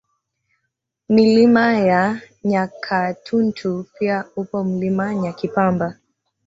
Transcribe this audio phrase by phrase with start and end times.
[1.09, 5.95] Milima ya Nyakatuntu pia upo Mlima Nyakipamba